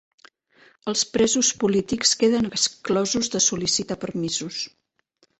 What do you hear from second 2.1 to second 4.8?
queden exclosos de sol·licitar permisos